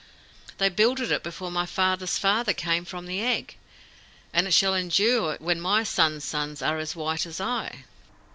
They 0.57 0.69
builded 0.69 1.11
it 1.11 1.21
before 1.21 1.51
my 1.51 1.67
father's 1.67 2.17
father 2.17 2.53
came 2.53 2.85
from 2.85 3.05
the 3.05 3.21
egg, 3.21 3.55
and 4.33 4.47
it 4.47 4.51
shall 4.51 4.73
endure 4.73 5.37
when 5.39 5.61
my 5.61 5.83
son's 5.83 6.25
sons 6.25 6.63
are 6.63 6.79
as 6.79 6.95
white 6.95 7.27
as 7.27 7.39
I! 7.39 7.85